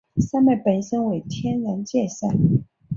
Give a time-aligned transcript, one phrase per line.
[0.17, 2.31] 山脉本身为天然界山。